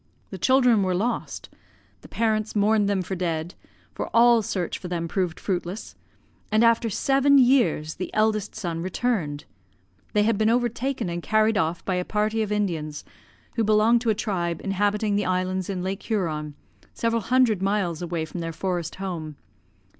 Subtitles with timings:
[0.31, 1.47] The children were lost;
[2.01, 3.53] the parents mourned them for dead,
[3.93, 5.95] for all search for them proved fruitless,
[6.51, 9.45] and after seven years the eldest son returned.
[10.13, 13.05] They had been overtaken and carried off by a party of Indians,
[13.57, 16.55] who belonged to a tribe inhabiting the islands in Lake Huron,
[16.95, 19.35] several hundred miles away from their forest home.